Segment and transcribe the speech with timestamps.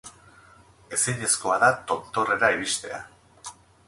[0.95, 3.03] Ezinezkoa da tontorrera iristea.